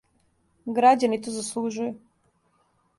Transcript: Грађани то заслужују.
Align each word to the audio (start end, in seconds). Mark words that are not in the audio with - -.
Грађани 0.79 1.21
то 1.27 1.37
заслужују. 1.37 1.95